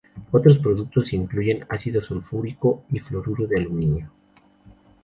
[0.31, 4.11] Otros productos incluyen ácido sulfúrico y fluoruro de aluminio.